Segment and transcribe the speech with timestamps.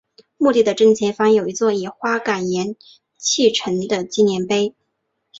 [0.37, 2.75] 墓地的正前方有一座以花岗岩
[3.17, 4.73] 砌成的纪念碑。